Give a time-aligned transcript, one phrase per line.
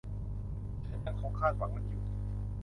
[0.87, 2.03] ฉันยังคงคาดหวังมันอยู่